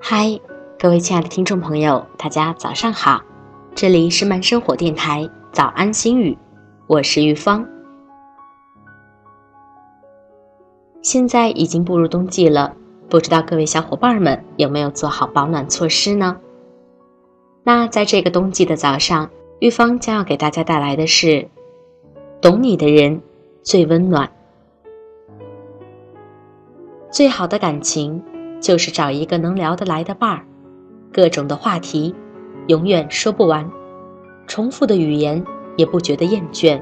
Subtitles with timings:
[0.00, 0.40] 嗨
[0.78, 3.22] 各位亲爱的听众朋友大家早上好。
[3.74, 6.38] 这里是慢生活电台早安心语
[6.86, 7.66] 我是玉芳。
[11.02, 12.76] 现在已经步入冬季了
[13.08, 16.38] 不知道各位小伙伴们有没有做好保暖措施呢？
[17.64, 21.48] 那在这个冬季的早上，玉芳将要给大家带来的是：
[22.40, 23.22] 懂你的人
[23.62, 24.30] 最温暖，
[27.10, 28.22] 最好的感情。
[28.60, 30.46] 就是找一个能聊得来的伴儿，
[31.12, 32.14] 各种的话题，
[32.68, 33.70] 永远说不完，
[34.46, 35.44] 重复的语言
[35.76, 36.80] 也不觉得厌倦。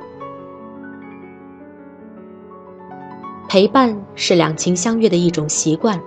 [3.48, 6.00] 陪伴是两情相悦的一种习惯，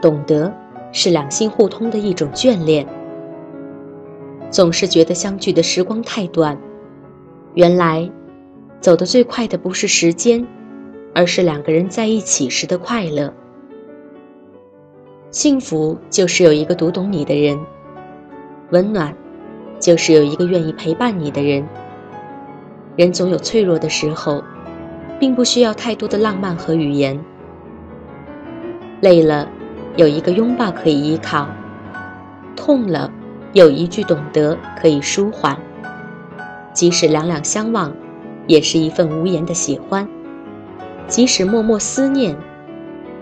[0.00, 0.50] 懂得
[0.90, 2.86] 是两心互通的一种眷恋。
[4.52, 6.58] 总是觉得相聚的时光太短，
[7.54, 8.08] 原来，
[8.82, 10.46] 走得最快的不是时间，
[11.14, 13.32] 而是两个人在一起时的快乐。
[15.30, 17.58] 幸福就是有一个读懂你的人，
[18.72, 19.16] 温暖
[19.80, 21.66] 就是有一个愿意陪伴你的人。
[22.94, 24.44] 人总有脆弱的时候，
[25.18, 27.18] 并不需要太多的浪漫和语言。
[29.00, 29.48] 累了，
[29.96, 31.46] 有一个拥抱可以依靠；
[32.54, 33.10] 痛了，
[33.52, 35.58] 有一句懂得可以舒缓。
[36.72, 37.92] 即使两两相望，
[38.46, 40.06] 也是一份无言的喜欢；
[41.06, 42.34] 即使默默思念，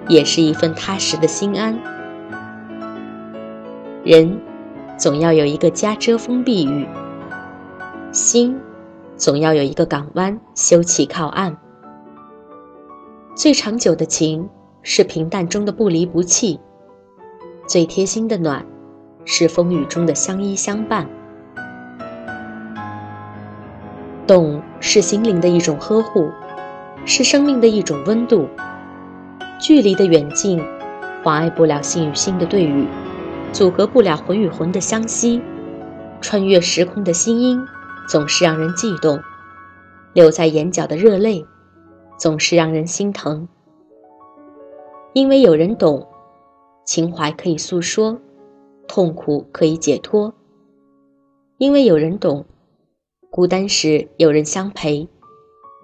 [0.08, 1.76] 也是一份踏实的心安。
[4.04, 4.40] 人
[4.96, 6.86] 总要有一个家遮风避雨，
[8.12, 8.56] 心
[9.16, 11.56] 总要有一个港湾休憩靠岸。
[13.34, 14.48] 最长久的情
[14.82, 16.60] 是平淡中的不离不弃，
[17.66, 18.64] 最贴心的暖
[19.24, 21.08] 是风雨中的相依相伴。
[24.26, 26.30] 懂是心灵的一种呵护，
[27.04, 28.48] 是生命的一种温度。
[29.58, 30.62] 距离的远近，
[31.22, 32.86] 妨碍不了心与心的对语。
[33.52, 35.42] 阻隔不了魂与魂的相吸，
[36.20, 37.60] 穿越时空的心音，
[38.08, 39.18] 总是让人悸动；
[40.12, 41.44] 留在眼角的热泪，
[42.16, 43.48] 总是让人心疼。
[45.12, 46.06] 因为有人懂，
[46.84, 48.18] 情怀可以诉说，
[48.92, 50.32] 痛苦可以解脱；
[51.58, 52.44] 因为有人懂，
[53.30, 55.08] 孤单时有人相陪，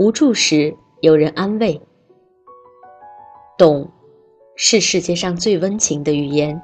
[0.00, 1.80] 无助时有人安慰。
[3.56, 3.88] 懂，
[4.56, 6.60] 是世界上最温情的语言。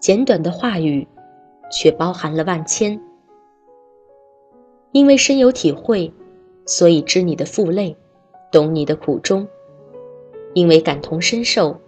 [0.00, 1.06] 简短的话语，
[1.70, 3.00] 却包含了万千。
[4.90, 6.12] 因为深有体会，
[6.66, 7.96] 所以知你的负累，
[8.50, 9.46] 懂你的苦衷；
[10.54, 11.80] 因为感同身受，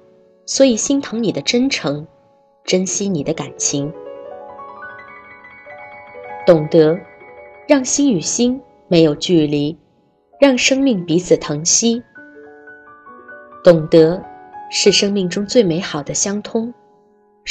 [0.46, 2.06] 所以心疼你的真诚，
[2.69, 3.91] 珍惜你的感情。
[6.47, 7.01] 懂得，
[7.67, 9.79] 让心与心没有距离，
[10.39, 12.03] 让生命彼此疼惜。
[13.65, 14.23] 懂得，
[14.71, 16.73] 是生命中最美好的相通。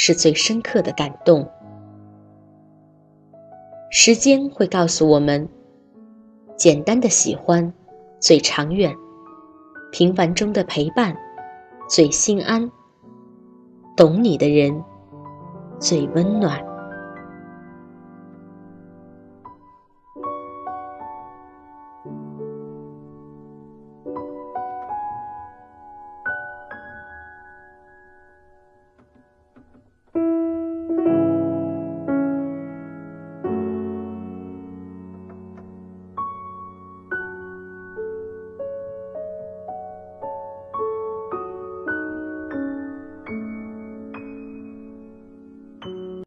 [0.00, 1.44] 是最深刻的感动。
[3.90, 5.48] 时间会告诉我们，
[6.56, 7.74] 简单的喜欢
[8.20, 8.94] 最长远，
[9.90, 11.16] 平凡中的陪伴
[11.88, 12.70] 最心安，
[13.96, 14.84] 懂你的人
[15.80, 16.77] 最温暖。